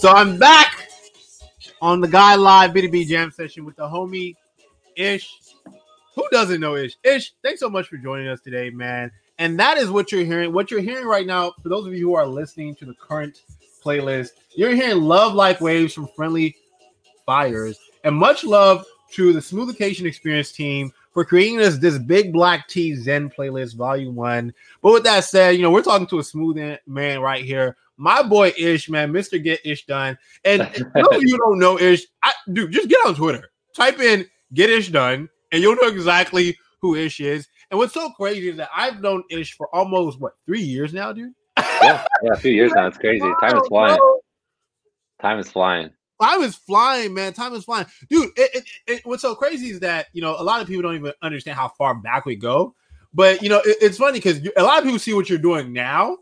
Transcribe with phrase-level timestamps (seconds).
[0.00, 0.88] so I'm back
[1.82, 4.34] on the Guide Live B2B Jam session with the homie
[4.96, 5.30] Ish.
[6.14, 6.96] Who doesn't know Ish?
[7.04, 9.12] Ish, thanks so much for joining us today, man.
[9.38, 10.54] And that is what you're hearing.
[10.54, 13.42] What you're hearing right now, for those of you who are listening to the current
[13.84, 16.56] playlist, you're hearing Love Like Waves from Friendly
[17.26, 17.78] Fires.
[18.02, 22.94] And much love to the Smoothification Experience team for creating this this big black tea
[22.94, 24.54] Zen playlist, volume one.
[24.80, 27.76] But with that said, you know, we're talking to a smooth man right here.
[28.00, 29.42] My boy Ish, man, Mr.
[29.42, 30.16] Get Ish Done.
[30.46, 34.70] And of you don't know Ish, I, dude, just get on Twitter, type in Get
[34.70, 37.46] Ish Done, and you'll know exactly who Ish is.
[37.70, 41.12] And what's so crazy is that I've known Ish for almost what three years now,
[41.12, 41.34] dude.
[41.58, 42.86] yeah, yeah, a few years now.
[42.86, 43.30] It's crazy.
[43.38, 43.98] Time is flying.
[45.20, 45.90] Time is flying.
[46.22, 47.34] Time is flying, man.
[47.34, 48.30] Time is flying, dude.
[48.36, 50.94] It, it, it, what's so crazy is that you know a lot of people don't
[50.94, 52.74] even understand how far back we go.
[53.12, 56.16] But you know, it's funny because a lot of people see what you're doing now,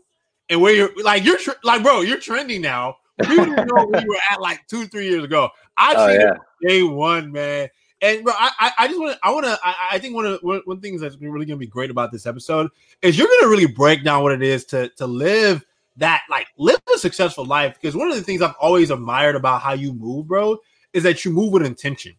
[0.49, 2.97] and where you're like you're tr- like, bro, you're trending now.
[3.19, 5.49] We didn't know where you were at like two, three years ago.
[5.77, 6.33] I Oh, yeah.
[6.33, 7.69] it day one, man.
[8.01, 10.39] And bro, I, I, just want to, I want to, I, I think one of
[10.41, 12.69] one, one thing that's really going to be great about this episode
[13.01, 15.65] is you're going to really break down what it is to to live
[15.97, 17.75] that like live a successful life.
[17.79, 20.57] Because one of the things I've always admired about how you move, bro,
[20.93, 22.15] is that you move with intention.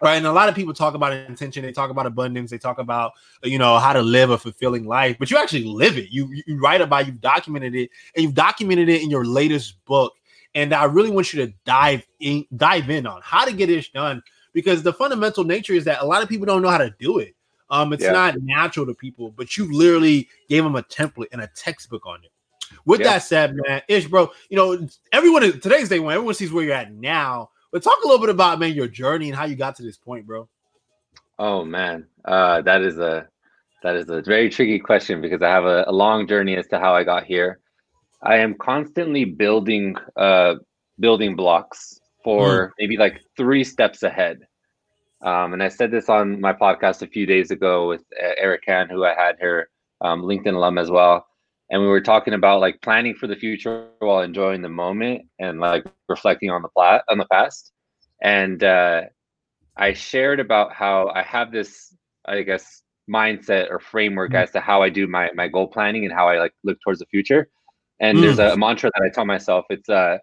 [0.00, 0.14] Right.
[0.16, 3.12] And a lot of people talk about intention, they talk about abundance, they talk about
[3.42, 6.10] you know how to live a fulfilling life, but you actually live it.
[6.10, 9.84] You you write about, it, you've documented it, and you've documented it in your latest
[9.86, 10.14] book.
[10.54, 13.88] And I really want you to dive in, dive in on how to get this
[13.88, 14.22] done
[14.52, 17.18] because the fundamental nature is that a lot of people don't know how to do
[17.18, 17.34] it.
[17.70, 18.12] Um, it's Yeah.
[18.12, 22.24] not natural to people, but you literally gave them a template and a textbook on
[22.24, 22.30] it.
[22.86, 23.08] With Yeah.
[23.08, 26.74] that said, man, Ish, bro, you know, everyone today's day one, everyone sees where you're
[26.74, 27.50] at now.
[27.72, 29.96] But talk a little bit about man your journey and how you got to this
[29.96, 30.48] point, bro.
[31.38, 33.28] Oh man, uh, that is a
[33.82, 36.78] that is a very tricky question because I have a, a long journey as to
[36.78, 37.60] how I got here.
[38.22, 40.56] I am constantly building uh,
[40.98, 44.40] building blocks for maybe like three steps ahead.
[45.22, 48.62] Um, and I said this on my podcast a few days ago with uh, Eric
[48.68, 49.68] Han, who I had here,
[50.00, 51.26] um, LinkedIn alum as well.
[51.70, 55.60] And we were talking about like planning for the future while enjoying the moment and
[55.60, 57.72] like reflecting on the plat on the past.
[58.22, 59.02] And uh,
[59.76, 61.94] I shared about how I have this,
[62.26, 66.12] I guess, mindset or framework as to how I do my my goal planning and
[66.12, 67.48] how I like look towards the future.
[68.00, 69.64] And there's a, mantra that I tell myself.
[69.70, 70.18] It's uh,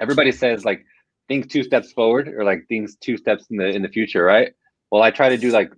[0.00, 0.84] everybody says like
[1.26, 4.52] think two steps forward or like things two steps in the in the future, right?
[4.90, 5.70] Well, I try to do like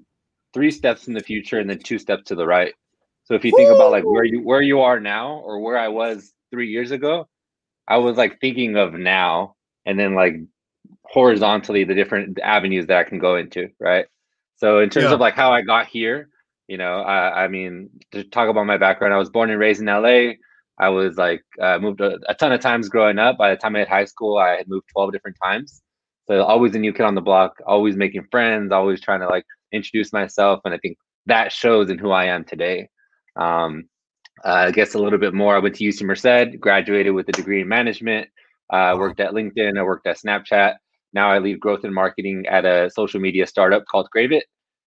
[0.52, 2.74] three steps in the future and then two steps to the right.
[3.30, 5.88] So if you think about like where you where you are now or where I
[5.88, 7.28] was three years ago,
[7.86, 9.54] I was like thinking of now
[9.86, 10.34] and then like
[11.04, 14.06] horizontally the different avenues that I can go into, right?
[14.56, 15.14] So in terms Yeah.
[15.14, 16.28] of like how I got here,
[16.66, 19.80] you know, I, I mean, to talk about my background, I was born and raised
[19.80, 20.34] in LA.
[20.78, 23.38] I was like uh, moved a, a ton of times growing up.
[23.38, 25.82] By the time I hit high school, I had moved twelve different times.
[26.26, 29.44] So always a new kid on the block, always making friends, always trying to like
[29.72, 32.88] introduce myself, and I think that shows in who I am today.
[33.36, 33.88] Um,
[34.44, 35.54] uh, I guess a little bit more.
[35.54, 38.28] I went to UC Merced, graduated with a degree in management.
[38.70, 39.78] Uh, worked at LinkedIn.
[39.78, 40.76] I worked at Snapchat.
[41.12, 44.42] Now I lead growth and marketing at a social media startup called Gravit.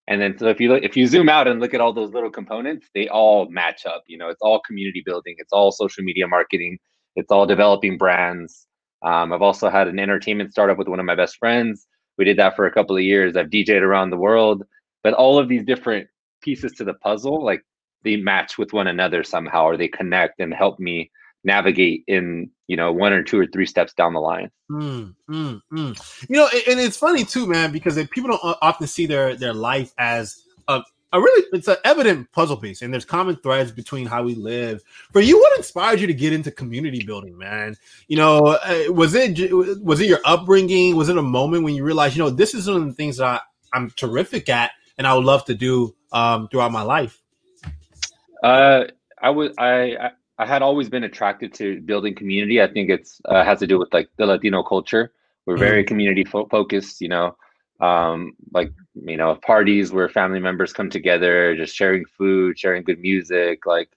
[0.08, 2.12] And then, so if you look, if you zoom out and look at all those
[2.12, 4.03] little components, they all match up.
[4.08, 6.78] You know, it's all community building, it's all social media marketing,
[7.16, 8.67] it's all developing brands.
[9.02, 11.88] Um, I've also had an entertainment startup with one of my best friends.
[12.17, 13.35] We did that for a couple of years.
[13.35, 14.64] I've DJed around the world,
[15.03, 16.08] but all of these different
[16.41, 17.62] pieces to the puzzle, like
[18.03, 21.11] they match with one another somehow, or they connect and help me
[21.44, 24.50] navigate in you know one or two or three steps down the line.
[24.72, 26.28] Mm, mm, mm.
[26.29, 29.94] You know, and, it's funny too, man, because people don't often see their their life
[29.97, 34.23] as a, a really it's an evident puzzle piece, and there's common threads between how
[34.23, 34.82] we live.
[35.11, 37.76] For you, what inspired you to get into community building, man?
[38.08, 39.52] You know, uh, was it
[39.84, 40.96] was it your upbringing?
[40.96, 43.17] Was it a moment when you realized, you know, this is one of the things
[43.17, 43.40] that I,
[43.73, 47.22] I'm terrific at, and I would love to do um, throughout my life?
[48.43, 48.85] Uh,
[49.22, 52.61] I was I, I had always been attracted to building community.
[52.61, 55.13] I think it's uh, has to do with like the Latino culture.
[55.45, 57.01] We're very community fo- focused.
[57.01, 57.37] You know,
[57.79, 62.99] um, like you know parties where family members come together, just sharing food, sharing good
[62.99, 63.66] music.
[63.66, 63.90] Like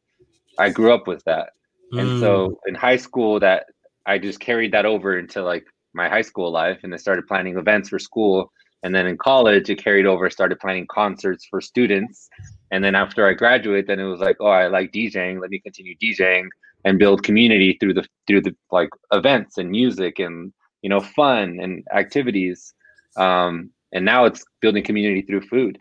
[0.58, 1.50] I grew up with that,
[1.96, 2.18] and Mm.
[2.20, 3.66] so in high school, that
[4.06, 7.58] I just carried that over into like my high school life, and I started planning
[7.58, 8.52] events for school.
[8.82, 10.30] And then in college, it carried over.
[10.30, 12.28] Started planning concerts for students,
[12.70, 15.40] And then after I graduate, then it was like, oh, I like DJing.
[15.40, 16.48] Let me continue DJing
[16.84, 20.52] and build community through the through the like events and music and
[20.82, 22.74] you know fun and activities.
[23.16, 25.78] Um, and now it's building community through food,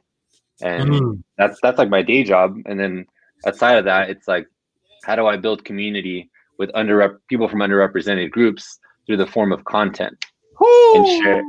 [0.61, 1.23] and mm.
[1.37, 2.57] that's that's like my day job.
[2.65, 3.05] And then
[3.45, 4.47] outside of that, it's like,
[5.03, 9.63] how do I build community with under people from underrepresented groups through the form of
[9.65, 10.25] content
[10.59, 10.95] Woo!
[10.95, 11.43] and share.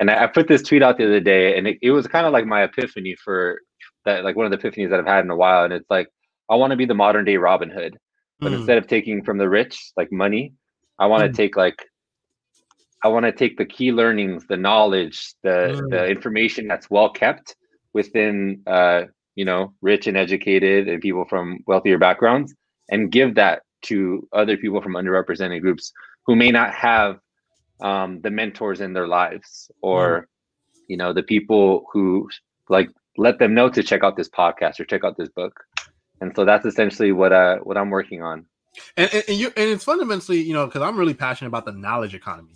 [0.00, 2.26] And I, I, put this tweet out the other day, and it, it was kind
[2.26, 3.60] of like my epiphany for
[4.04, 5.64] that, like one of the epiphanies that I've had in a while.
[5.64, 6.08] And it's like,
[6.50, 7.96] I want to be the modern day Robin Hood,
[8.40, 8.56] but mm.
[8.56, 10.52] instead of taking from the rich, like money,
[10.98, 11.34] I want to mm.
[11.34, 11.76] take like,
[13.04, 15.90] I want to take the key learnings, the knowledge, the mm.
[15.90, 17.56] the information that's well kept
[17.94, 19.02] within, uh,
[19.34, 22.54] you know, rich and educated and people from wealthier backgrounds,
[22.90, 25.92] and give that to other people from underrepresented groups
[26.26, 27.18] who may not have
[27.80, 30.24] um, the mentors in their lives or mm.
[30.88, 32.28] you know the people who
[32.68, 35.64] like let them know to check out this podcast or check out this book.
[36.20, 38.46] And so that's essentially what uh what i'm working on.
[38.96, 41.72] And and, and you and it's fundamentally you know because i'm really passionate about the
[41.72, 42.54] knowledge economy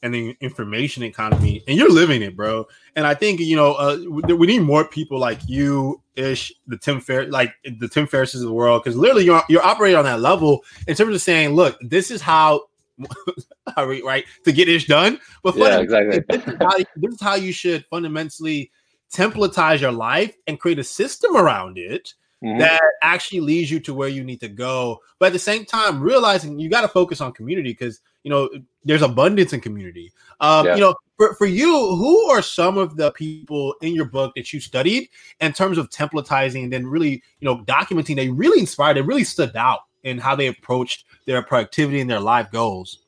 [0.00, 2.66] and the information economy and you're living it bro.
[2.94, 7.00] And i think you know uh, we need more people like you ish the tim
[7.00, 10.20] fair like the tim ferrisses of the world because literally you're, you're operating on that
[10.20, 12.62] level in terms of saying look this is how
[13.76, 15.20] right to get ish done.
[15.42, 16.22] But yeah, exactly.
[16.28, 18.70] this, is how, this is how you should fundamentally
[19.12, 22.58] templatize your life and create a system around it mm-hmm.
[22.58, 25.00] that actually leads you to where you need to go.
[25.18, 28.48] But at the same time, realizing you got to focus on community because you know
[28.84, 30.12] there's abundance in community.
[30.40, 30.74] Um, yeah.
[30.74, 34.52] You know, for, for you, who are some of the people in your book that
[34.52, 35.08] you studied
[35.40, 38.16] in terms of templatizing and then really you know documenting?
[38.16, 38.96] They really inspired.
[38.96, 43.00] They really stood out in how they approached their productivity and their life goals.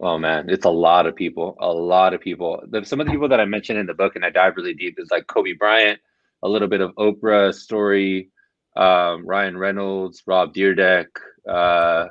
[0.00, 1.56] Oh man, it's a lot of people.
[1.60, 2.62] A lot of people.
[2.84, 4.98] Some of the people that I mentioned in the book, and I dive really deep,
[4.98, 6.00] is like Kobe Bryant,
[6.42, 8.30] a little bit of Oprah story,
[8.76, 11.06] um, Ryan Reynolds, Rob Dyrdek,
[11.48, 12.08] uh,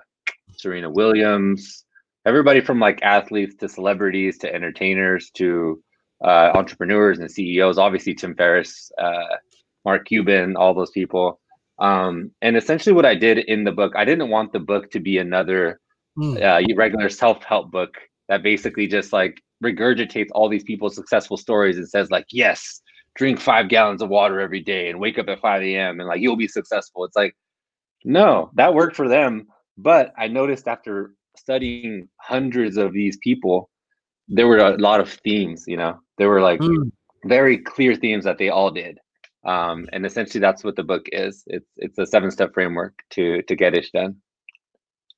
[0.58, 1.86] Serena Williams,
[2.26, 5.82] everybody from like athletes to celebrities to entertainers to
[6.24, 7.78] uh, entrepreneurs and CEOs.
[7.78, 9.36] Obviously, Tim Ferriss, uh,
[9.84, 11.40] Mark Cuban, all those people.
[11.78, 15.00] Um, and essentially, what I did in the book, I didn't want the book to
[15.00, 15.80] be another
[16.18, 16.42] mm.
[16.42, 17.98] uh, regular self help book
[18.30, 22.82] that basically just like regurgitates all these people's successful stories and says like, yes,
[23.16, 26.00] drink five gallons of water every day and wake up at 5 a.m.
[26.00, 27.06] and like you'll be successful.
[27.06, 27.36] It's like,
[28.04, 29.48] no, that worked for them.
[29.78, 33.70] But I noticed after studying hundreds of these people,
[34.28, 36.92] there were a lot of themes, you know, there were like mm.
[37.26, 39.00] very clear themes that they all did.
[39.46, 41.44] Um, and essentially that's what the book is.
[41.48, 44.16] It's it's a seven step framework to to get it done.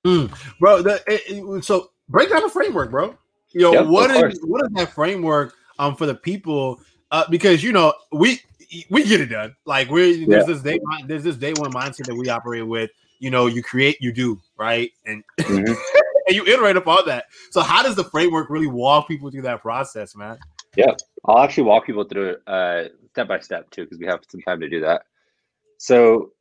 [0.05, 0.31] Mm.
[0.59, 3.17] Bro, the, it, so break down the framework, bro.
[3.51, 6.79] You know, yep, what is what is that framework um for the people
[7.11, 8.41] uh, because you know we
[8.89, 9.55] we get it done.
[9.65, 12.91] Like we're there's this day there's this day one mindset that we operate with.
[13.19, 15.55] You know, you create, you do, right, and mm-hmm.
[16.27, 17.25] and you iterate upon that.
[17.51, 20.37] So how does the framework really walk people through that process, man?
[20.75, 20.93] Yeah,
[21.25, 24.41] I'll actually walk people through it uh, step by step too, because we have some
[24.41, 25.03] time to do that.
[25.77, 26.31] So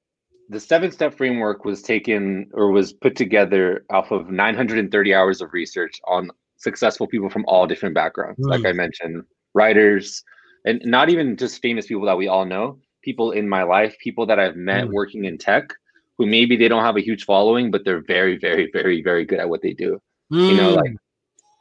[0.49, 5.53] the seven step framework was taken or was put together off of 930 hours of
[5.53, 8.41] research on successful people from all different backgrounds.
[8.41, 8.51] Mm.
[8.51, 9.25] Like I mentioned,
[9.55, 10.23] writers,
[10.65, 14.27] and not even just famous people that we all know, people in my life, people
[14.27, 14.93] that I've met mm.
[14.93, 15.73] working in tech
[16.19, 19.39] who maybe they don't have a huge following, but they're very, very, very, very good
[19.39, 20.01] at what they do.
[20.33, 20.49] Mm.
[20.49, 20.97] You know, like mm.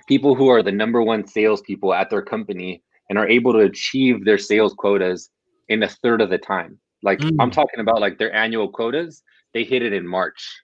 [0.08, 4.26] people who are the number one salespeople at their company and are able to achieve
[4.26, 5.30] their sales quotas
[5.68, 6.80] in a third of the time.
[7.06, 7.36] Like mm.
[7.40, 10.62] I'm talking about like their annual quotas, they hit it in March.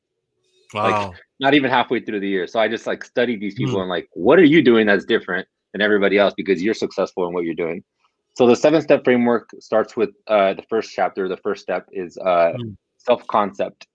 [0.73, 1.09] Wow.
[1.09, 2.47] Like not even halfway through the year.
[2.47, 3.81] So I just like studied these people mm.
[3.81, 7.33] and like, what are you doing that's different than everybody else because you're successful in
[7.33, 7.83] what you're doing?
[8.37, 11.27] So the seven step framework starts with uh, the first chapter.
[11.27, 12.75] The first step is uh, mm.
[12.97, 13.87] self concept.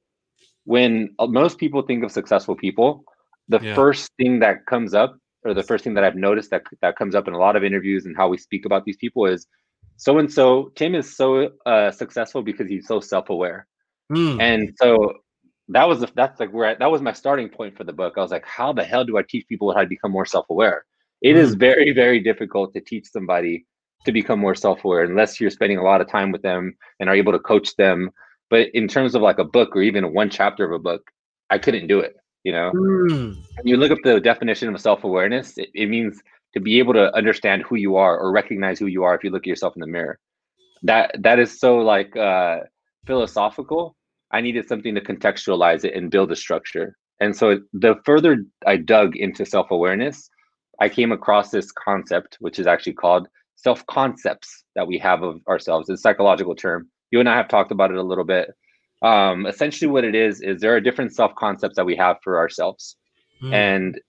[0.65, 3.05] When uh, most people think of successful people,
[3.49, 3.75] the yeah.
[3.75, 7.15] first thing that comes up, or the first thing that I've noticed that that comes
[7.15, 9.47] up in a lot of interviews and how we speak about these people is,
[9.97, 13.67] so and so Tim is so uh, successful because he's so self aware,
[14.13, 14.41] mm.
[14.41, 15.15] and so
[15.69, 18.15] that was the, that's like where I, that was my starting point for the book.
[18.17, 20.47] I was like, how the hell do I teach people how to become more self
[20.51, 20.85] aware?
[21.23, 21.39] It mm.
[21.39, 23.67] is very very difficult to teach somebody
[24.07, 27.15] to become more self-aware unless you're spending a lot of time with them and are
[27.15, 28.11] able to coach them
[28.49, 31.11] but in terms of like a book or even one chapter of a book
[31.51, 33.37] i couldn't do it you know mm.
[33.57, 36.23] when you look up the definition of self-awareness it, it means
[36.57, 39.31] to be able to understand who you are or recognize who you are if you
[39.31, 40.19] look at yourself in the mirror
[40.83, 42.59] that that is so like uh
[43.07, 43.97] philosophical
[44.33, 48.77] i needed something to contextualize it and build a structure and so the further i
[48.77, 50.31] dug into self-awareness
[50.81, 55.41] i came across this concept which is actually called self concepts that we have of
[55.49, 55.89] ourselves.
[55.89, 56.89] It's a psychological term.
[57.11, 58.51] You and I have talked about it a little bit.
[59.03, 62.39] Um, essentially, what it is is there are different self concepts that we have for
[62.39, 62.97] ourselves,
[63.43, 63.53] Mm.
[63.53, 64.01] and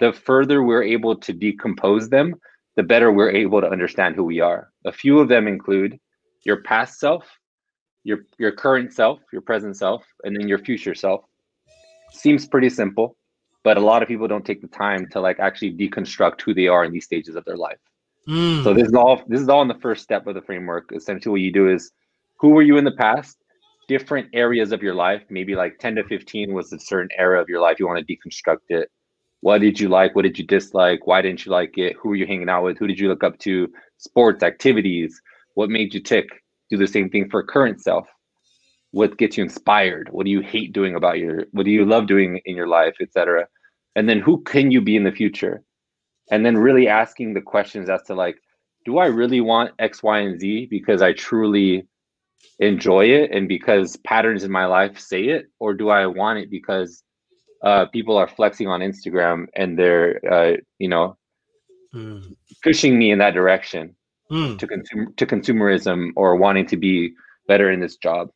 [0.00, 2.34] the further we're able to decompose them,
[2.76, 4.70] the better we're able to understand who we are.
[4.84, 5.98] A few of them include
[6.44, 7.24] your past self,
[8.04, 11.24] your your current self, your present self, and then your future self.
[12.12, 13.16] Seems pretty simple,
[13.64, 16.68] but a lot of people don't take the time to like actually deconstruct who they
[16.68, 17.78] are in these stages of their life.
[18.28, 18.62] Mm.
[18.62, 20.90] So this is all this is all in the first step of the framework.
[20.94, 21.90] Essentially, what you do is
[22.38, 23.38] who were you in the past?
[23.88, 27.48] Different areas of your life, maybe like 10 to 15 was a certain era of
[27.48, 27.78] your life.
[27.80, 28.90] You want to deconstruct it.
[29.40, 30.14] What did you like?
[30.14, 31.06] What did you dislike?
[31.06, 31.96] Why didn't you like it?
[32.00, 32.78] Who were you hanging out with?
[32.78, 33.68] Who did you look up to?
[33.98, 35.20] Sports, activities,
[35.54, 36.28] what made you tick?
[36.70, 38.08] Do the same thing for current self.
[38.90, 40.08] What gets you inspired?
[40.10, 42.94] What do you hate doing about your what do you love doing in your life,
[43.00, 43.46] etc.
[43.96, 45.62] And then who can you be in the future?
[46.30, 48.36] and then really asking the questions as to like
[48.84, 51.86] do i really want x y and z because i truly
[52.60, 56.50] enjoy it and because patterns in my life say it or do i want it
[56.50, 57.02] because
[57.62, 61.16] uh, people are flexing on instagram and they're uh, you know
[61.94, 62.36] Mm.
[62.62, 63.94] pushing me in that direction
[64.30, 64.58] Mm.
[64.58, 67.14] to consumer to consumerism or wanting to be
[67.46, 68.28] better in this job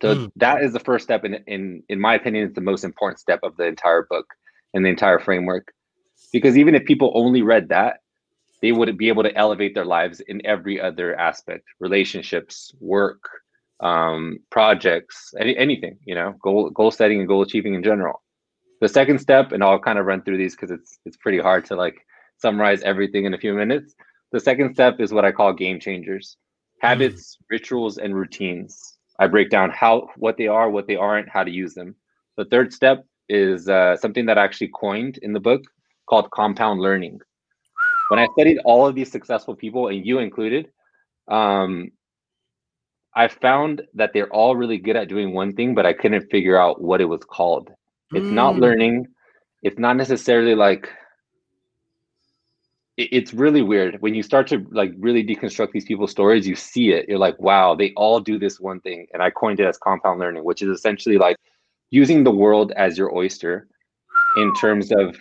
[0.00, 0.30] so Mm.
[0.36, 3.40] that is the first step in in in my opinion it's the most important step
[3.42, 4.26] of the entire book
[4.72, 5.72] and the entire framework
[6.32, 7.98] because even if people only read that
[8.62, 13.20] they wouldn't be able to elevate their lives in every other aspect relationships work
[13.80, 18.22] um, projects any, anything you know goal goal setting and goal achieving in general
[18.82, 21.64] the second step and i'll kind of run through these because it's it's pretty hard
[21.64, 22.04] to like
[22.42, 23.94] summarize everything in a few minutes.
[24.32, 26.36] The second step is what i call game changers.
[26.80, 28.98] Habits rituals and routines.
[29.20, 31.94] I break down how what they are what they aren't how to use them.
[32.36, 35.62] The third step is uh, something that i actually coined in the book
[36.08, 37.20] called compound learning.
[38.08, 40.70] When i studied all of these successful people and you included
[41.28, 41.92] um,
[43.14, 46.58] i found that they're all really good at doing one thing but i couldn't figure
[46.64, 47.70] out what it was called
[48.12, 48.60] it's not Mm.
[48.60, 49.06] learning.
[49.62, 50.88] It's not necessarily like
[52.98, 53.96] it's really weird.
[54.00, 57.08] When you start to like really deconstruct these people's stories you see it.
[57.08, 60.20] You're like wow they all do this one thing and i coined it as compound
[60.20, 61.36] learning which is essentially like
[61.90, 63.66] using the world as your oyster
[64.36, 65.16] in terms of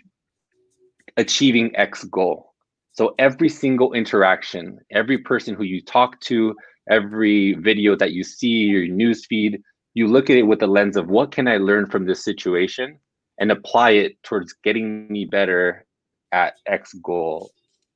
[1.17, 2.53] achieving x goal.
[2.93, 6.55] So every single interaction every person who you talk to
[6.89, 9.61] every video that you see your news feed
[9.93, 12.97] you look at it with the lens of what can i learn from this situation
[13.39, 15.85] and apply it towards getting me better
[16.31, 17.51] at x goal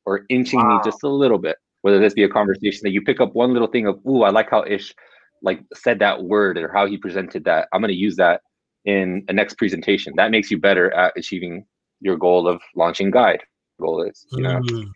[0.05, 3.19] or inching me just a little bit whether this be a conversation that you pick
[3.21, 4.93] up one little thing of ooh i like how ish
[5.41, 8.41] like said that word or how he presented that i'm going to use that
[8.85, 11.65] in a next presentation that makes you better at achieving
[12.01, 13.41] your goal of launching guide
[13.79, 14.91] goal is you know Mm.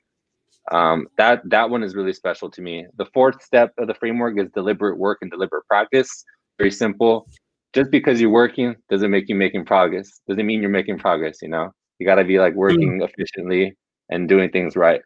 [0.71, 2.85] um, that that one is really special to me.
[2.97, 6.23] The fourth step of the framework is deliberate work and deliberate practice.
[6.59, 7.27] Very simple.
[7.73, 10.21] Just because you're working doesn't make you making progress.
[10.27, 11.41] Doesn't mean you're making progress.
[11.41, 13.75] You know, you got to be like working efficiently
[14.09, 15.01] and doing things right.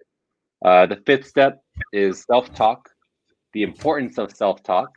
[0.66, 2.90] Uh, the fifth step is self-talk.
[3.54, 4.90] The importance of self-talk.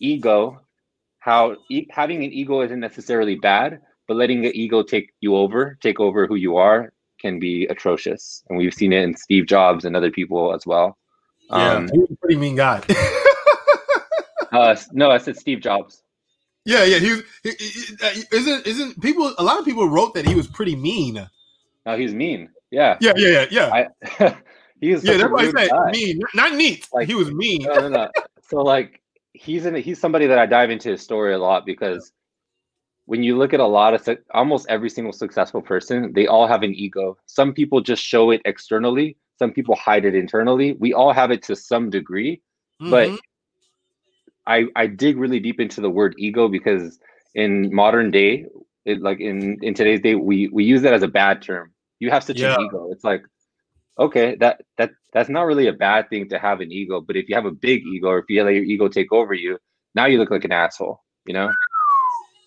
[0.00, 0.60] Ego.
[1.20, 5.78] How e- having an ego isn't necessarily bad, but letting the ego take you over,
[5.80, 9.84] take over who you are, can be atrocious, and we've seen it in Steve Jobs
[9.84, 10.98] and other people as well.
[11.48, 12.82] Yeah, Um, he was a pretty mean guy.
[14.52, 16.02] uh, no, I said Steve Jobs.
[16.64, 16.98] yeah, yeah.
[16.98, 17.22] He was.
[17.42, 19.34] He, he- he- isn't isn't people?
[19.38, 21.28] A lot of people wrote that he was pretty mean.
[21.86, 22.48] No, he's mean.
[22.70, 23.86] Yeah, Yeah, yeah, yeah, yeah.
[24.20, 24.36] I.
[24.80, 25.90] he's yeah, that's why I said guy.
[25.90, 26.86] mean, not neat.
[26.92, 27.62] Like- he was mean.
[27.62, 28.10] no, no, no.
[28.48, 29.00] So like
[29.32, 32.12] he's in he's somebody that I dive into his story a lot because
[33.06, 36.62] when you look at a lot of almost every single successful person, they all have
[36.62, 37.16] an ego.
[37.26, 40.72] Some people just show it externally, some people hide it internally.
[40.78, 42.40] We all have it to some degree,
[42.78, 43.18] but Mhm.
[44.46, 46.98] I I dig really deep into the word ego because
[47.34, 48.46] in modern day,
[48.84, 51.72] it like in in today's day, we we use that as a bad term.
[52.00, 52.56] You have such Yeah.
[52.56, 52.90] an ego.
[52.90, 53.24] It's like
[53.98, 57.28] okay, that that that's not really a bad thing to have an ego, but if
[57.28, 59.58] you have a big ego or if you let your ego take over you,
[59.94, 61.50] now you look like an asshole, you know?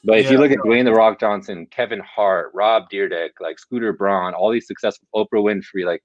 [0.04, 3.92] But if you look at Dwayne the Rock Johnson, Kevin Hart, Rob Dyrdek, like Scooter
[3.92, 6.04] Braun, all these successful Oprah Winfrey, like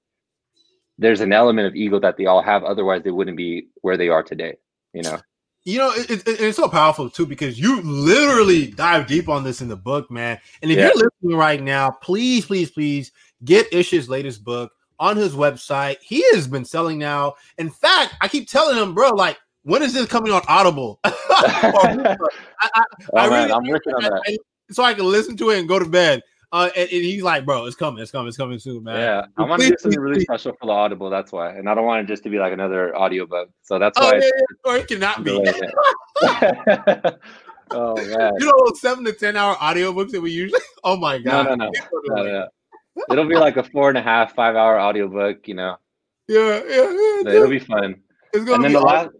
[0.97, 2.63] there's an element of ego that they all have.
[2.63, 4.55] Otherwise, they wouldn't be where they are today.
[4.93, 5.19] You know?
[5.63, 9.61] You know, it, it, it's so powerful too because you literally dive deep on this
[9.61, 10.39] in the book, man.
[10.61, 10.85] And if Yeah.
[10.95, 13.11] you're listening right now, please, please, please
[13.45, 15.97] get Ish's latest book on his website.
[16.01, 17.35] He has been selling now.
[17.57, 20.99] In fact, I keep telling him, bro, like, when is this coming on Audible?
[21.05, 22.15] I,
[22.61, 24.21] I, Oh, I man, really- I'm working on that.
[24.27, 24.37] I-
[24.71, 26.21] so I can listen to it and go to bed.
[26.53, 28.97] Uh, and, and he's like, bro, it's coming, it's coming, it's coming soon, man.
[28.97, 31.09] Yeah, I want to do something really special for the Audible.
[31.09, 33.49] That's why, and I don't want it just to be like another audiobook.
[33.61, 34.15] So that's Oh why.
[34.15, 35.31] yeah, yeah, or it cannot be.
[37.71, 40.59] oh man, You know seven to ten hour audiobooks that we usually.
[40.83, 41.57] Oh my god.
[41.59, 41.71] no, no,
[42.05, 42.47] no, no.
[43.11, 45.47] It'll be like a four and a half, five hour audiobook.
[45.47, 45.77] You know,
[46.27, 47.33] Yeah, yeah, yeah.
[47.33, 48.01] it'll be fun.
[48.33, 49.05] it's gonna And then be the awesome.
[49.13, 49.15] last,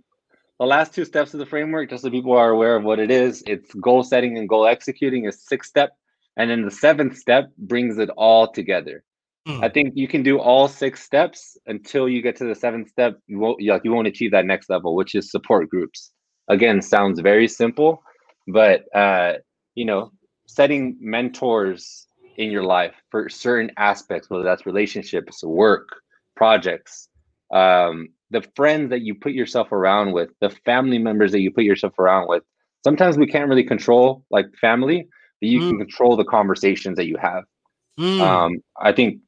[0.59, 3.11] the last two steps of the framework, just so people are aware of what it
[3.11, 5.95] is, it's goal setting and goal executing is six step,
[6.37, 9.03] and then the seventh step brings it all together.
[9.47, 9.63] Mm.
[9.63, 13.17] I think you can do all six steps until you get to the seventh step.
[13.27, 16.11] You won't you, like you won't achieve that next level, which is support groups.
[16.47, 18.03] Again, sounds very simple,
[18.47, 19.33] but uh,
[19.75, 20.11] you know,
[20.47, 22.05] setting mentors
[22.37, 25.89] in your life for certain aspects, whether that's relationships, work,
[26.35, 27.09] projects,
[27.53, 31.63] um, the friends that you put yourself around with, the family members that you put
[31.63, 32.43] yourself around with.
[32.83, 35.07] Sometimes we can't really control like family,
[35.41, 37.43] but you can control the conversations that you have.
[37.99, 38.21] Mm.
[38.21, 39.19] Um, I think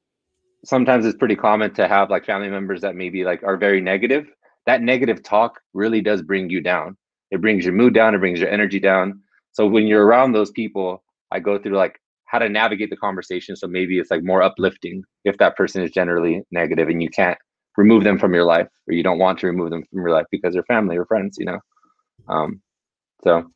[0.63, 4.27] sometimes it's pretty common to have like family members that maybe like are very negative.
[4.65, 6.95] That negative talk really does bring you down.
[7.31, 9.21] It brings your mood down, it brings your energy down.
[9.51, 13.55] So when you're around those people, I go through like how to navigate the conversation.
[13.55, 17.37] So maybe it's like more uplifting if that person is generally negative and you can't
[17.75, 20.25] remove them from your life or you don't want to remove them from your life
[20.31, 21.59] because they're family or friends, you know.
[22.27, 22.61] Um,
[23.23, 23.51] so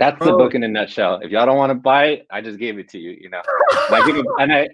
[0.00, 1.20] that's the book in a nutshell.
[1.22, 3.42] If y'all don't want to buy it, I just gave it to you, you know.
[3.88, 4.68] And I give and I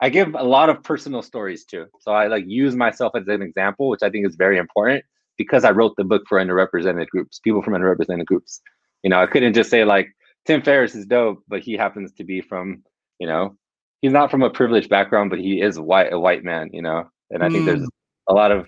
[0.00, 1.86] I give a lot of personal stories too.
[2.00, 5.04] So I like use myself as an example, which I think is very important
[5.38, 8.60] because I wrote the book for underrepresented groups, people from underrepresented groups.
[9.02, 10.08] You know, I couldn't just say like
[10.44, 12.82] Tim Ferriss is dope, but he happens to be from,
[13.18, 13.56] you know,
[14.02, 17.08] he's not from a privileged background, but he is white, a white man, you know.
[17.30, 17.88] And I think there's Mm.
[18.28, 18.66] a lot of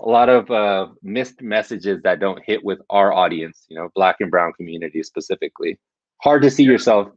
[0.00, 4.16] a lot of uh, missed messages that don't hit with our audience, you know, black
[4.20, 5.78] and brown communities specifically.
[6.22, 7.08] Hard to see yourself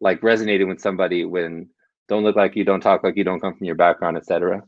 [0.00, 1.68] like resonating with somebody when
[2.08, 4.62] don't look like you, don't talk like you, don't come from your background, etc.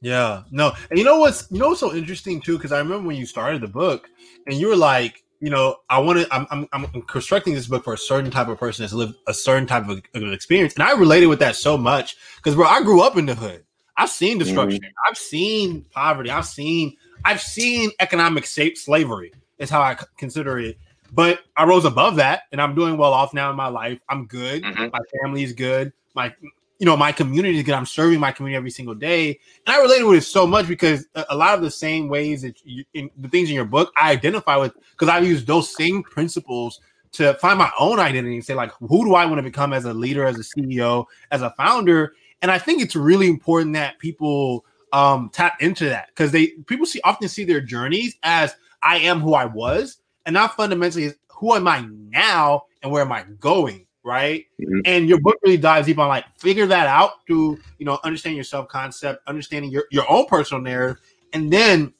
[0.00, 2.56] Yeah, no, and you know what's you know what's so interesting too?
[2.56, 4.08] Because I remember when you started the book,
[4.46, 7.84] and you were like, you know, I want to, I'm, I'm, I'm constructing this book
[7.84, 10.84] for a certain type of person that's lived a certain type of, of experience, and
[10.84, 13.64] I related with that so much because, bro, I grew up in the hood.
[13.98, 14.80] I've seen destruction.
[15.06, 16.30] I've seen poverty.
[16.30, 19.32] I've seen, I've seen economic sa- slavery.
[19.58, 20.78] Is how I c- consider it.
[21.12, 23.98] But I rose above that, and I'm doing well off now in my life.
[24.08, 24.62] I'm good.
[24.62, 24.92] Mhm.
[24.92, 25.92] My family is good.
[26.14, 26.32] My
[26.80, 27.74] you know, my community is good.
[27.74, 29.40] I'm serving my community every single day.
[29.66, 32.42] And I related with it so much because a, a lot of the same ways
[32.42, 35.74] that you, in the things in your book, I identify with because I use those
[35.74, 36.78] same principles
[37.12, 39.86] to find my own identity and say, like, who do I want to become as
[39.86, 42.12] a leader, as a CEO, as a founder?
[42.42, 46.86] And I think it's really important that people um tap into that because they people
[46.86, 51.54] see often see their journeys as I am who I was, and not fundamentally who
[51.54, 54.46] am I now and where am I going, right?
[54.60, 54.82] Mhm.
[54.84, 58.36] And your book really dives deep on like figure that out through you know understanding
[58.36, 61.00] your self concept, understanding your your own personal narrative,
[61.32, 61.92] and then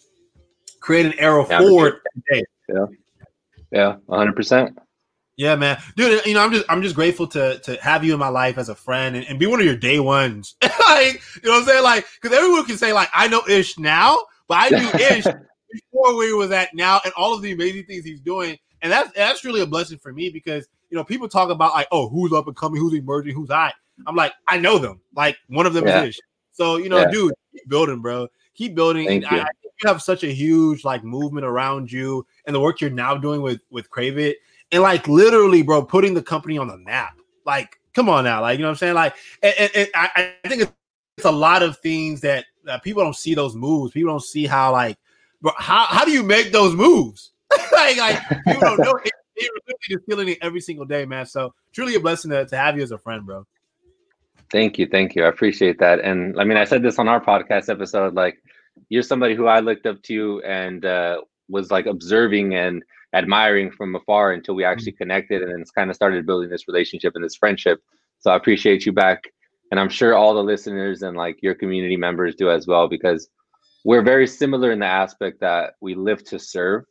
[0.80, 2.00] create an arrow Yeah, forward.
[2.30, 2.86] Yeah,
[3.70, 4.78] Yeah, 100%.
[5.38, 6.26] Yeah, man, dude.
[6.26, 8.68] You know, I'm just I'm just grateful to to have you in my life as
[8.68, 10.56] a friend and, and be one of your day ones.
[10.62, 11.84] like, you know what I'm saying?
[11.84, 15.26] Like, because everyone can say like I know Ish now, but I knew Ish
[15.70, 18.90] before where he was at now, and all of the amazing things he's doing, and
[18.90, 22.08] that's that's really a blessing for me because you know people talk about like oh
[22.08, 23.74] who's up and coming, who's emerging, who's hot.
[24.08, 25.00] I'm like I know them.
[25.14, 26.02] Like one of them Yeah.
[26.02, 26.20] is Ish.
[26.50, 27.10] So you know, Yeah.
[27.12, 28.26] dude, keep building, bro.
[28.54, 29.06] Keep building.
[29.06, 29.40] Thank I, you.
[29.42, 32.90] I think you have such a huge like movement around you and the work you're
[32.90, 34.38] now doing with with Crave It
[34.72, 37.14] and like literally, bro, putting the company on the map.
[37.46, 38.94] Like, come on now, like you know what I'm saying?
[38.94, 40.72] Like, and, and- and I, I think it's,
[41.16, 42.44] it's a lot of things that
[42.82, 43.92] people don't see those moves.
[43.92, 44.96] People don't see how like,
[45.40, 47.32] bro, how how do you make those moves?
[47.72, 48.96] like, like people don't know.
[49.04, 51.24] It, it really just feeling it every single day, man.
[51.26, 53.46] So truly a blessing to, to have you as a friend, bro.
[54.50, 55.24] Thank you, thank you.
[55.24, 56.00] I appreciate that.
[56.00, 58.14] And I mean, I said this on our podcast episode.
[58.14, 58.42] Like,
[58.88, 62.82] you're somebody who I looked up to and uh, was like observing and
[63.14, 66.68] admiring from afar until we actually connected, and then it's kind of started building this
[66.68, 67.80] relationship and this friendship.
[68.20, 69.22] So I appreciate you back,
[69.70, 73.28] and I'm sure all the listeners and like your community members do as well because
[73.84, 76.84] we're very similar in the aspect that we live to serve,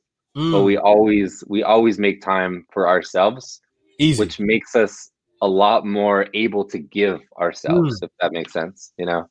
[0.51, 3.61] but Mm, we always we always make time for ourselves
[3.99, 4.19] easy.
[4.19, 9.05] which makes us a lot more able to give ourselves if that makes sense you
[9.05, 9.27] know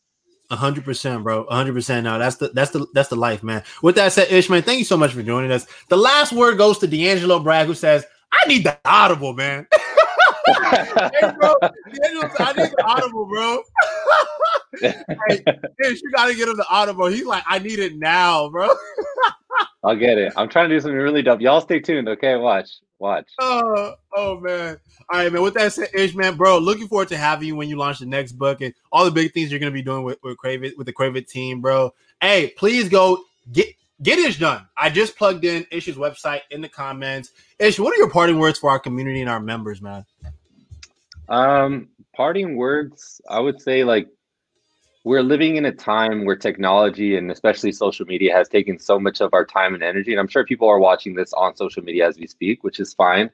[0.50, 1.46] hundred percent, bro.
[1.46, 2.04] Hundred percent.
[2.04, 3.62] Now that's the that's the that's the life, man.
[3.82, 5.66] With that said, Ishman, thank you so much for joining us.
[5.88, 11.32] The last word goes to D'Angelo Bragg, who says, "I need the audible, man." hey,
[11.38, 13.62] bro, I need the audible, bro.
[14.80, 15.42] hey,
[15.84, 17.06] Ish, you gotta get him the audible.
[17.06, 18.68] He's like, I need it now, bro.
[19.84, 22.80] i'll get it i'm trying to do something really dope y'all stay tuned okay watch
[22.98, 23.28] Watch.
[23.40, 24.78] Oh, oh man.
[25.10, 25.42] All right, man.
[25.42, 28.06] With that said, Ish, man, bro, looking forward to having you when you launch the
[28.06, 30.86] next book and all the big things you're gonna be doing with, with Crave with
[30.86, 31.92] the Crave team, bro.
[32.20, 33.68] Hey, please go get
[34.02, 34.66] get Ish done.
[34.76, 37.32] I just plugged in Ish's website in the comments.
[37.58, 40.04] Ish, what are your parting words for our community and our members, man?
[41.28, 44.08] Um, parting words, I would say like
[45.06, 49.20] we're living in a time where technology and especially social media has taken so much
[49.20, 50.10] of our time and energy.
[50.10, 52.92] And I'm sure people are watching this on social media as we speak, which is
[52.92, 53.30] fine.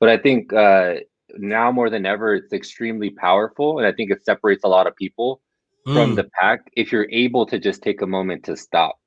[0.00, 0.94] But I think uh,
[1.38, 3.78] now more than ever, it's extremely powerful.
[3.78, 5.40] And I think it separates a lot of people
[5.86, 5.94] mm.
[5.94, 8.98] from the pack if you're able to just take a moment to stop,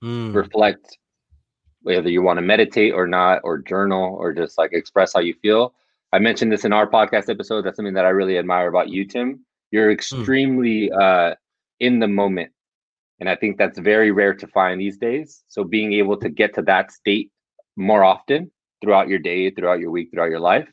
[0.00, 0.32] mm.
[0.32, 0.96] reflect,
[1.82, 5.34] whether you want to meditate or not, or journal, or just like express how you
[5.42, 5.74] feel.
[6.12, 7.62] I mentioned this in our podcast episode.
[7.62, 9.44] That's something that I really admire about you, Tim.
[9.72, 9.94] You're hmm.
[9.94, 11.02] extremely mm.
[11.02, 11.34] uh,
[11.80, 12.50] in the moment.
[13.20, 15.44] And I think that's very rare to find these days.
[15.48, 17.30] So being able to get to that state
[17.76, 20.68] more often throughout your day, throughout your week, throughout your life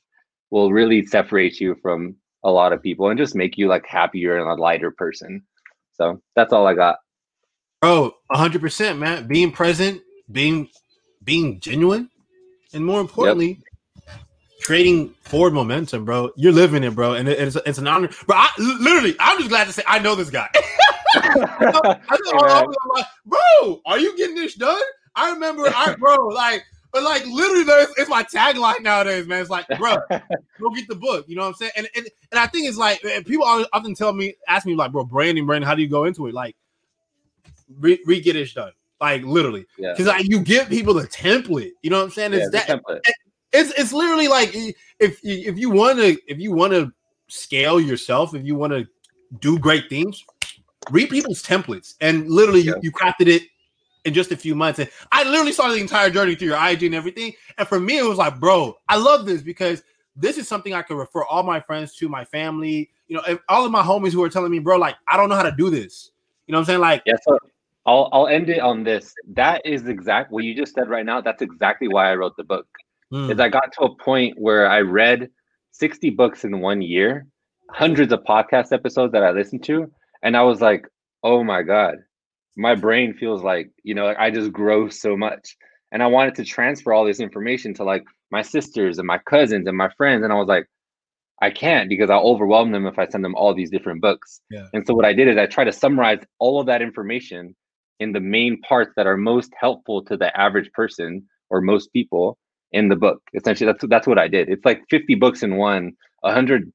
[0.50, 4.38] will really separate you from a lot of people and just make you like happier
[4.38, 5.42] and a lighter person.
[5.94, 6.98] So that's all I got.
[7.82, 9.28] Bro, 100%, man.
[9.28, 10.70] Being present, being
[11.24, 12.10] being genuine,
[12.74, 13.60] and more importantly,
[14.08, 14.20] yep.
[14.64, 16.32] creating forward momentum, bro.
[16.36, 18.10] You're living it, bro, and it's it's an honor.
[18.26, 20.50] Bro, I, literally, I'm just glad to say I know this guy.
[21.16, 24.82] I like, bro, are you getting this done?
[25.16, 27.66] I remember, I bro, like, but like literally,
[27.98, 29.42] it's my tagline nowadays, man.
[29.42, 31.26] It's like, bro, go get the book.
[31.28, 31.72] You know what I'm saying?
[31.78, 35.06] And and, and I think it's like people often tell me, ask me like, bro,
[35.06, 36.34] branding, branding, how do you go into it?
[36.34, 36.56] Like,
[37.80, 40.06] re, re get it done, like literally, because yeah.
[40.06, 41.72] like you give people the template.
[41.82, 42.34] You know what I'm saying?
[42.34, 43.02] It's yeah, that.
[43.54, 46.92] It's it's literally like if if you want to if you want to
[47.28, 48.88] scale yourself, if you want to
[49.40, 50.24] do great things,
[50.90, 52.74] read people's templates and literally yeah.
[52.82, 53.44] you, you crafted it
[54.06, 54.80] in just a few months.
[54.80, 57.34] And I literally saw the entire journey through your IG and everything.
[57.58, 59.84] And for me, it was like, bro, I love this because
[60.16, 63.66] this is something I can refer all my friends to, my family, you know, all
[63.66, 65.70] of my homies who are telling me, bro, like, I don't know how to do
[65.70, 66.12] this.
[66.48, 66.80] You know what I'm saying?
[66.80, 67.38] Like, yeah, so
[67.86, 69.14] I'll I'll end it on this.
[69.34, 71.22] That is exact what you just said right now.
[71.22, 72.68] That's exactly why I wrote the book.
[73.12, 73.32] Mm.
[73.32, 75.30] Is I got to a point where I read
[75.72, 77.28] 60 books in one year,
[77.70, 79.92] hundreds of podcast episodes that I listened to,
[80.24, 80.86] and I was like,
[81.24, 81.98] oh my god,
[82.56, 85.56] my brain feels like you know like I just grow so much,
[85.92, 89.68] and I wanted to transfer all this information to like my sisters and my cousins
[89.68, 90.68] and my friends, and I was like,
[91.42, 94.42] I can't because I'll overwhelm them if I send them all these different books.
[94.50, 94.68] Yeah.
[94.74, 97.56] And so what I did is I try to summarize all of that information
[98.00, 102.38] in the main parts that are most helpful to the average person or most people
[102.72, 103.22] in the book.
[103.34, 104.50] Essentially, that's that's what I did.
[104.50, 106.72] It's like 50 books in one, 100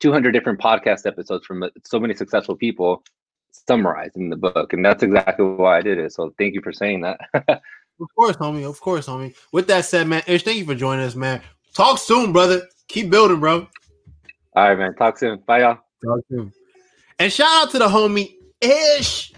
[0.00, 3.02] 200 different podcast episodes from so many successful people
[3.50, 4.72] summarized in the book.
[4.72, 6.12] And that's exactly why I did it.
[6.12, 7.20] So thank you for saying that.
[7.34, 8.68] of course, homie.
[8.68, 9.34] Of course, homie.
[9.52, 11.40] With that said, man, Ish, thank you for joining us, man.
[11.74, 12.62] Talk soon, brother.
[12.88, 13.66] Keep building, bro.
[14.56, 14.94] All right, man.
[14.94, 15.38] Talk soon.
[15.46, 15.78] Bye, y'all.
[16.04, 16.52] Talk soon.
[17.18, 19.32] And shout out to the homie Ish.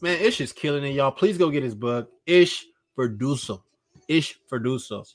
[0.00, 1.12] Man, Ish is killing it, y'all.
[1.12, 2.66] Please go get his book, Ish
[2.98, 3.62] Verduzco.
[4.08, 5.06] Ish Verduzco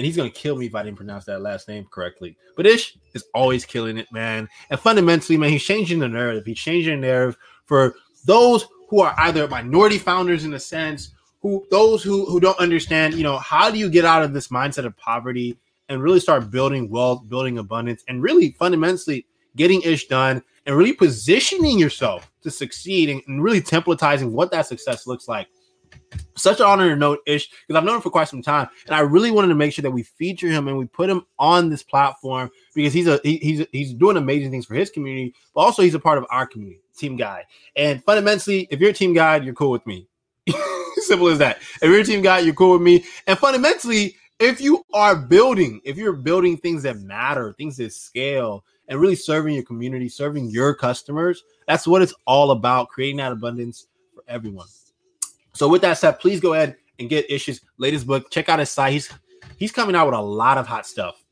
[0.00, 2.34] and he's gonna kill me if I didn't pronounce that last name correctly.
[2.56, 4.48] But Ish is always killing it, man.
[4.70, 6.46] And fundamentally, man, he's changing the narrative.
[6.46, 7.36] He's changing the narrative
[7.66, 11.10] for those who are either minority founders in a sense,
[11.42, 14.48] who those who who don't understand, you know, how do you get out of this
[14.48, 15.58] mindset of poverty
[15.90, 20.94] and really start building wealth, building abundance, and really fundamentally getting ish done and really
[20.94, 25.46] positioning yourself to succeed and, and really templatizing what that success looks like
[26.40, 28.94] such an honor to know Ish because I've known him for quite some time, and
[28.94, 31.68] I really wanted to make sure that we feature him and we put him on
[31.68, 35.60] this platform because he's a he, he's he's doing amazing things for his community, but
[35.60, 37.44] also he's a part of our community, team Guide.
[37.76, 40.06] And fundamentally, if you're a team Guide, you're cool with me.
[40.96, 41.58] Simple as that.
[41.58, 43.04] If you're a team Guide, you're cool with me.
[43.26, 48.64] And fundamentally, if you are building, if you're building things that matter, things that scale,
[48.88, 52.88] and really serving your community, serving your customers, that's what it's all about.
[52.88, 54.66] Creating that abundance for everyone.
[55.52, 58.30] So with that said, please go ahead and get Ish's latest book.
[58.30, 58.92] Check out his site.
[58.92, 59.10] He's
[59.56, 61.22] he's coming out with a lot of hot stuff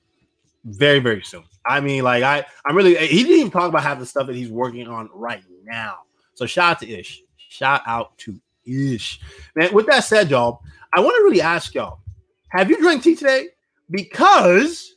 [0.64, 1.44] very very soon.
[1.64, 4.26] I mean, like I I'm really eh, he didn't even talk about half the stuff
[4.26, 5.98] that he's working on right now.
[6.34, 7.22] So shout out to Ish.
[7.36, 9.20] Shout out to Ish.
[9.54, 12.00] Man, with that said, y'all, I want to really ask y'all:
[12.48, 13.48] Have you drank tea today?
[13.90, 14.94] Because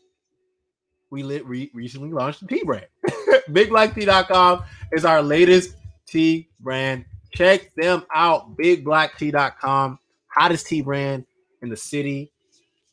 [1.10, 2.88] we lit re- recently launched the tea brand.
[3.50, 8.58] BigBlackTea.com is our latest tea brand Check them out.
[8.58, 11.26] BigBlackTea.com, hottest tea brand
[11.62, 12.32] in the city.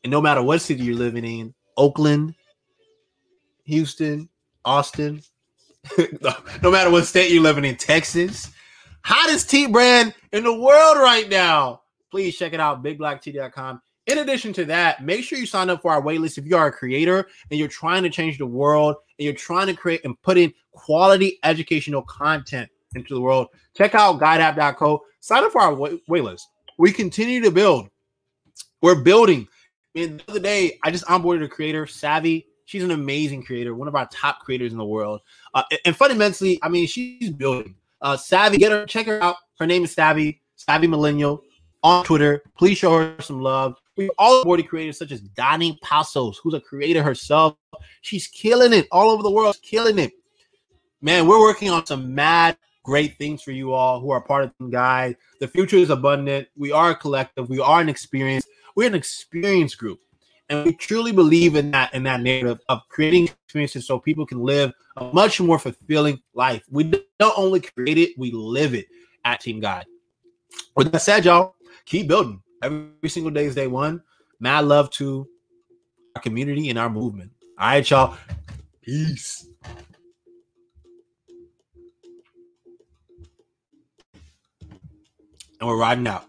[0.05, 2.35] And no matter what city you're living in, Oakland,
[3.65, 4.29] Houston,
[4.65, 5.23] Austin,
[6.63, 8.51] no matter what state you're living in, Texas,
[9.05, 11.83] hottest tea brand in the world right now.
[12.11, 13.83] Please check it out, bigblacktea.com.
[14.07, 16.69] In addition to that, make sure you sign up for our waitlist if you are
[16.69, 20.21] a creator and you're trying to change the world and you're trying to create and
[20.23, 23.49] put in quality educational content into the world.
[23.77, 25.03] Check out guideapp.co.
[25.21, 26.43] Sign up for our wait- waitlist.
[26.79, 27.89] We continue to build.
[28.83, 29.49] We're building.
[29.95, 32.47] And the other day, I just onboarded a creator, Savvy.
[32.67, 35.23] She's an amazing creator, one of our top creators in the world.
[35.55, 37.75] Uh, and fundamentally, I mean, she's building.
[38.01, 39.37] Uh, Savvy, get her, check her out.
[39.59, 41.43] Her name is Savvy, Savvy Millennial
[41.83, 42.43] on Twitter.
[42.57, 43.77] Please show her some love.
[43.97, 47.57] We've all onboarded creators such as Donnie Passos, who's a creator herself.
[48.03, 50.13] She's killing it all over the world, killing it.
[51.01, 52.57] Man, we're working on some mad
[52.89, 55.15] great things for you all who are part of the guide.
[55.41, 56.49] The future is abundant.
[56.57, 57.51] We are a collective.
[57.51, 58.47] We are an experience.
[58.77, 60.01] We're an experience group.
[60.49, 64.41] And we truly believe in that in that narrative of creating experiences so people can
[64.41, 66.63] live a much more fulfilling life.
[66.71, 66.85] We
[67.21, 68.87] don't only create it, we live it
[69.27, 69.85] at Team Guide.
[70.75, 72.41] With that said, y'all, keep building.
[72.63, 74.03] Every single day is day one.
[74.41, 75.29] Mad love to
[76.17, 77.33] our community and our movement.
[77.59, 78.17] All right, y'all.
[78.81, 79.47] Peace.
[85.61, 86.25] And we're riding out.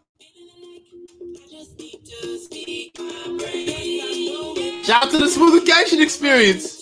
[4.83, 6.78] Shout out to the smoothification experience.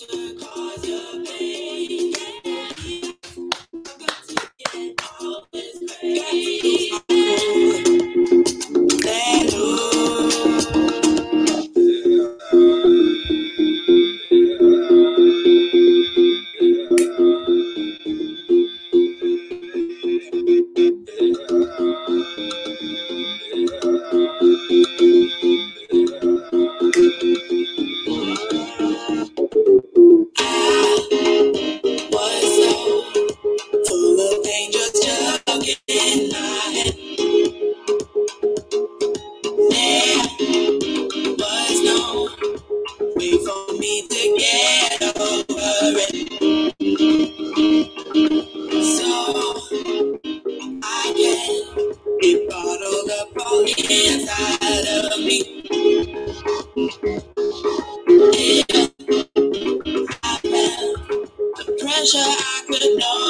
[62.98, 63.27] no.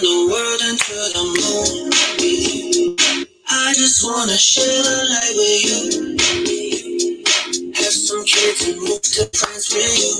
[0.00, 1.90] the world and to the moon.
[3.48, 6.16] I just wanna share a light with you.
[7.74, 10.15] Have some kids and move to France with you.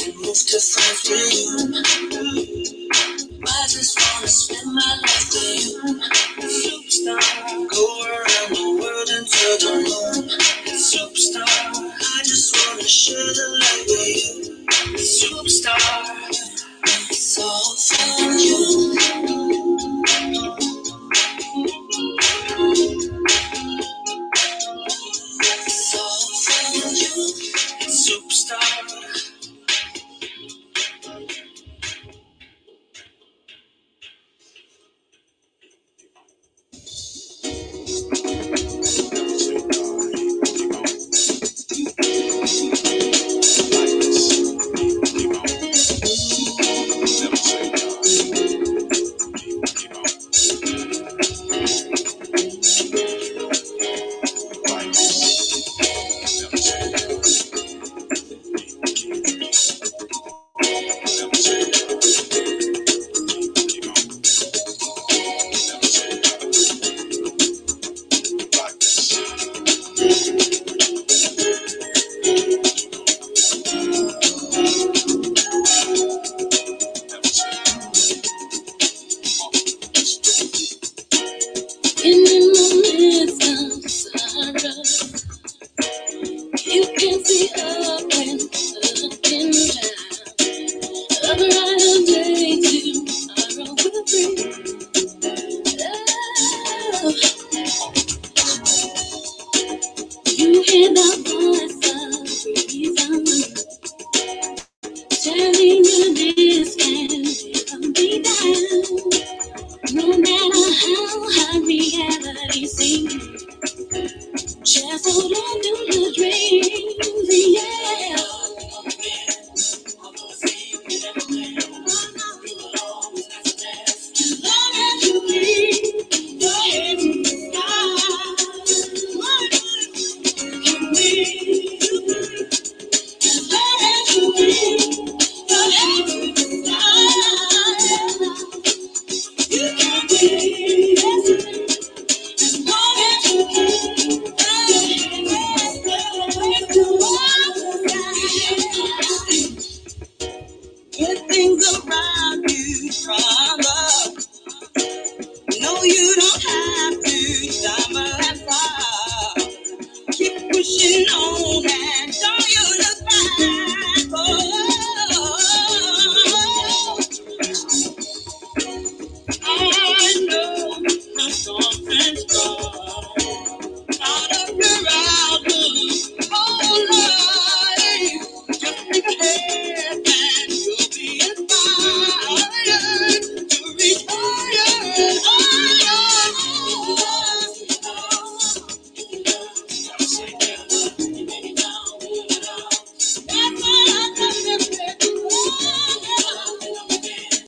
[0.03, 1.75] can move to front room.
[3.47, 5.79] I just wanna spend my life with you.
[6.43, 7.23] Superstar,
[7.71, 10.29] go around the world and to the moon.
[10.75, 14.99] Superstar, I just wanna share the light with you.
[14.99, 16.35] Superstar,
[17.11, 18.22] it's all fun.